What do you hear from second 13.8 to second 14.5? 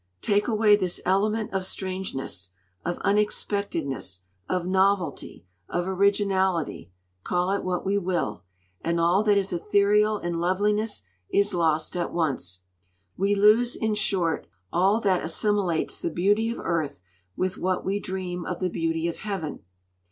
short,